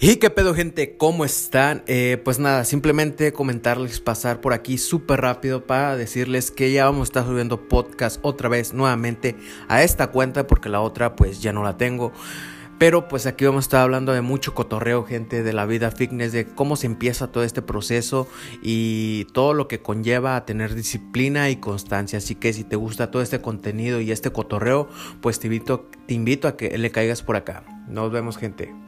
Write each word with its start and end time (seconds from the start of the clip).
Y 0.00 0.16
qué 0.16 0.28
pedo 0.28 0.54
gente, 0.54 0.96
¿cómo 0.96 1.24
están? 1.24 1.84
Eh, 1.86 2.20
pues 2.24 2.40
nada, 2.40 2.64
simplemente 2.64 3.32
comentarles, 3.32 4.00
pasar 4.00 4.40
por 4.40 4.52
aquí 4.52 4.76
súper 4.76 5.20
rápido 5.20 5.66
para 5.66 5.96
decirles 5.96 6.50
que 6.50 6.72
ya 6.72 6.86
vamos 6.86 7.02
a 7.02 7.04
estar 7.04 7.24
subiendo 7.24 7.68
podcast 7.68 8.18
otra 8.22 8.48
vez 8.48 8.74
nuevamente 8.74 9.36
a 9.68 9.84
esta 9.84 10.08
cuenta 10.08 10.48
porque 10.48 10.68
la 10.68 10.80
otra 10.80 11.14
pues 11.14 11.40
ya 11.40 11.52
no 11.52 11.62
la 11.62 11.76
tengo. 11.76 12.12
Pero 12.76 13.06
pues 13.06 13.24
aquí 13.26 13.44
vamos 13.44 13.64
a 13.64 13.66
estar 13.66 13.80
hablando 13.82 14.12
de 14.12 14.20
mucho 14.20 14.52
cotorreo, 14.52 15.04
gente, 15.04 15.44
de 15.44 15.52
la 15.52 15.64
vida 15.64 15.92
fitness, 15.92 16.32
de 16.32 16.44
cómo 16.44 16.74
se 16.74 16.86
empieza 16.86 17.30
todo 17.30 17.44
este 17.44 17.62
proceso 17.62 18.26
y 18.62 19.26
todo 19.32 19.54
lo 19.54 19.68
que 19.68 19.80
conlleva 19.80 20.34
a 20.34 20.44
tener 20.44 20.74
disciplina 20.74 21.50
y 21.50 21.56
constancia. 21.56 22.18
Así 22.18 22.34
que 22.34 22.52
si 22.52 22.64
te 22.64 22.74
gusta 22.74 23.12
todo 23.12 23.22
este 23.22 23.40
contenido 23.40 24.00
y 24.00 24.10
este 24.10 24.32
cotorreo, 24.32 24.88
pues 25.20 25.38
te 25.38 25.46
invito, 25.46 25.88
te 26.06 26.14
invito 26.14 26.48
a 26.48 26.56
que 26.56 26.76
le 26.76 26.90
caigas 26.90 27.22
por 27.22 27.36
acá. 27.36 27.64
Nos 27.88 28.10
vemos, 28.10 28.36
gente. 28.36 28.83